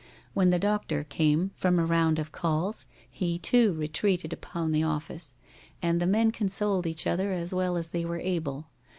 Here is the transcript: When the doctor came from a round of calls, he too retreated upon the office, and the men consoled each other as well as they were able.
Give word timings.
When 0.33 0.49
the 0.49 0.57
doctor 0.57 1.03
came 1.03 1.51
from 1.53 1.77
a 1.77 1.85
round 1.85 2.17
of 2.17 2.31
calls, 2.31 2.87
he 3.07 3.37
too 3.37 3.71
retreated 3.73 4.33
upon 4.33 4.71
the 4.71 4.81
office, 4.81 5.35
and 5.79 6.01
the 6.01 6.07
men 6.07 6.31
consoled 6.31 6.87
each 6.87 7.05
other 7.05 7.31
as 7.31 7.53
well 7.53 7.77
as 7.77 7.89
they 7.89 8.03
were 8.03 8.17
able. 8.17 8.65